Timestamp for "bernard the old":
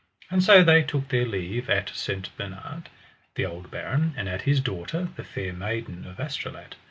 2.35-3.69